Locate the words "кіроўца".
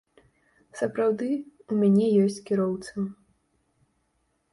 2.47-3.05